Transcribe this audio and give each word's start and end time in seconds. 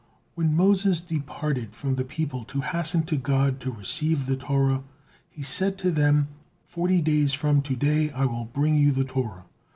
When 0.33 0.55
Moses 0.55 0.99
departed 0.99 1.75
from 1.75 1.93
the 1.93 2.03
people 2.03 2.43
to 2.45 2.61
hasten 2.61 3.03
to 3.03 3.17
God 3.17 3.59
to 3.59 3.71
receive 3.71 4.25
the 4.25 4.35
Torah, 4.35 4.81
he 5.29 5.43
said 5.43 5.77
to 5.77 5.91
them: 5.91 6.27
"Forty 6.65 7.03
days 7.03 7.33
from 7.33 7.61
to 7.61 7.75
day 7.75 8.09
I 8.09 8.25
will 8.25 8.45
bring 8.45 8.75
you 8.79 8.91
the 8.91 9.05
Torah." 9.05 9.45